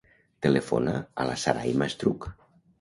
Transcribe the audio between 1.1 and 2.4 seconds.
a la Sarayma Estruch.